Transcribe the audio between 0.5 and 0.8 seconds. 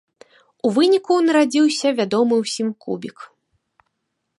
У